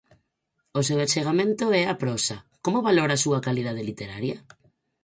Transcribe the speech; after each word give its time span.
O 0.79 0.81
seu 0.87 0.99
achegamento 1.05 1.65
é 1.81 1.83
a 1.87 1.95
prosa, 2.01 2.37
como 2.63 2.85
valora 2.87 3.13
a 3.15 3.21
súa 3.25 3.43
calidade 3.47 3.87
literaria? 3.89 4.37